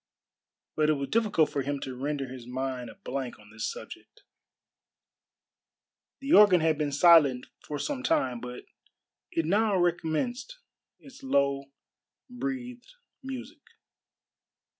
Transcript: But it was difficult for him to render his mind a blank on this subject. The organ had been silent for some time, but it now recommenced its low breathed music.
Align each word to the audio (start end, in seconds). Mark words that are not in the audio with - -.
But 0.75 0.89
it 0.89 0.93
was 0.93 1.09
difficult 1.09 1.51
for 1.51 1.61
him 1.61 1.79
to 1.81 1.95
render 1.95 2.27
his 2.27 2.47
mind 2.47 2.89
a 2.89 2.95
blank 2.95 3.37
on 3.37 3.51
this 3.51 3.71
subject. 3.71 4.23
The 6.21 6.33
organ 6.33 6.59
had 6.59 6.79
been 6.79 6.91
silent 6.91 7.45
for 7.63 7.77
some 7.77 8.01
time, 8.01 8.41
but 8.41 8.65
it 9.29 9.45
now 9.45 9.77
recommenced 9.77 10.57
its 10.99 11.21
low 11.21 11.65
breathed 12.31 12.95
music. 13.21 13.61